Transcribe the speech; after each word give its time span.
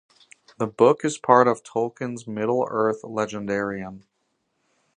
The 0.57 0.65
book 0.65 1.05
is 1.05 1.19
part 1.19 1.47
of 1.47 1.61
Tolkien's 1.61 2.25
Middle-earth 2.25 3.03
legendarium. 3.03 4.01